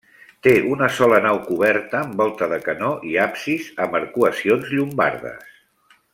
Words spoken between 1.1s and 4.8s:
nau coberta amb volta de canó i absis amb arcuacions